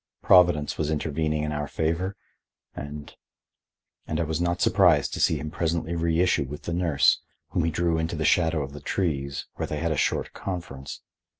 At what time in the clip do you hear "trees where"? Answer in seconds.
8.81-9.67